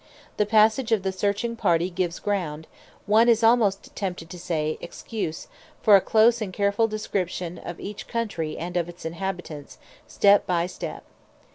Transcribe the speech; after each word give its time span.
The 0.37 0.47
passage 0.47 0.91
of 0.91 1.03
the 1.03 1.11
searching 1.11 1.55
party 1.55 1.91
gives 1.91 2.17
ground, 2.17 2.65
one 3.05 3.29
is 3.29 3.43
almost 3.43 3.95
tempted 3.95 4.31
to 4.31 4.39
say, 4.39 4.79
excuse, 4.81 5.47
for 5.83 5.95
a 5.95 6.01
close 6.01 6.41
and 6.41 6.51
careful 6.51 6.87
description 6.87 7.59
of 7.59 7.79
each 7.79 8.07
country 8.07 8.57
and 8.57 8.75
of 8.77 8.89
its 8.89 9.05
inhabitants, 9.05 9.77
step 10.07 10.47
by 10.47 10.65
step. 10.65 11.03